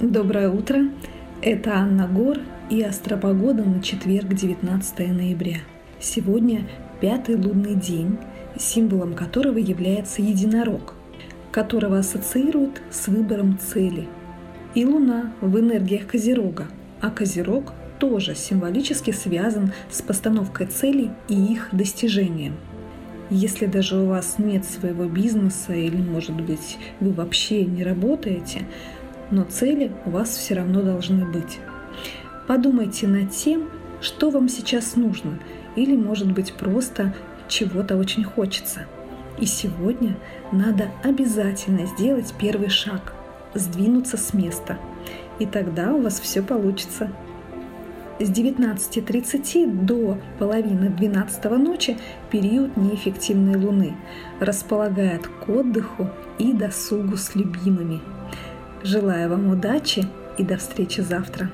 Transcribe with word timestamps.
Доброе 0.00 0.48
утро! 0.48 0.86
Это 1.42 1.74
Анна 1.74 2.08
Гор 2.08 2.38
и 2.70 2.80
Астропогода 2.82 3.62
на 3.62 3.82
четверг, 3.82 4.32
19 4.32 4.98
ноября. 5.10 5.58
Сегодня 6.00 6.66
пятый 7.00 7.36
лунный 7.36 7.74
день, 7.74 8.16
символом 8.58 9.12
которого 9.12 9.58
является 9.58 10.22
единорог, 10.22 10.94
которого 11.52 11.98
ассоциируют 11.98 12.80
с 12.90 13.06
выбором 13.08 13.58
цели. 13.58 14.08
И 14.74 14.86
Луна 14.86 15.34
в 15.42 15.60
энергиях 15.60 16.06
Козерога, 16.06 16.68
а 17.02 17.10
Козерог 17.10 17.74
тоже 17.98 18.34
символически 18.34 19.10
связан 19.10 19.72
с 19.90 20.00
постановкой 20.00 20.68
целей 20.68 21.10
и 21.28 21.34
их 21.34 21.68
достижением. 21.70 22.54
Если 23.28 23.66
даже 23.66 23.96
у 23.98 24.06
вас 24.06 24.36
нет 24.38 24.64
своего 24.64 25.04
бизнеса 25.04 25.74
или, 25.74 25.96
может 25.96 26.40
быть, 26.40 26.78
вы 27.00 27.12
вообще 27.12 27.64
не 27.64 27.84
работаете, 27.84 28.66
но 29.32 29.44
цели 29.44 29.90
у 30.04 30.10
вас 30.10 30.28
все 30.28 30.54
равно 30.54 30.82
должны 30.82 31.24
быть. 31.24 31.58
Подумайте 32.46 33.08
над 33.08 33.30
тем, 33.30 33.68
что 34.00 34.30
вам 34.30 34.48
сейчас 34.48 34.94
нужно, 34.94 35.38
или, 35.74 35.96
может 35.96 36.30
быть, 36.30 36.52
просто 36.52 37.14
чего-то 37.48 37.96
очень 37.96 38.24
хочется. 38.24 38.86
И 39.40 39.46
сегодня 39.46 40.16
надо 40.52 40.90
обязательно 41.02 41.86
сделать 41.86 42.32
первый 42.38 42.68
шаг, 42.68 43.14
сдвинуться 43.54 44.18
с 44.18 44.34
места. 44.34 44.78
И 45.38 45.46
тогда 45.46 45.94
у 45.94 46.02
вас 46.02 46.20
все 46.20 46.42
получится. 46.42 47.10
С 48.20 48.30
19.30 48.30 49.86
до 49.86 50.18
половины 50.38 50.90
12 50.90 51.44
ночи 51.52 51.96
период 52.30 52.76
неэффективной 52.76 53.56
Луны 53.56 53.96
располагает 54.40 55.26
к 55.26 55.48
отдыху 55.48 56.10
и 56.38 56.52
досугу 56.52 57.16
с 57.16 57.34
любимыми– 57.34 58.02
Желаю 58.84 59.30
вам 59.30 59.48
удачи 59.48 60.04
и 60.38 60.42
до 60.42 60.56
встречи 60.56 61.00
завтра. 61.00 61.50